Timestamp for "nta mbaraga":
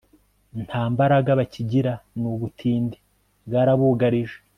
0.65-1.31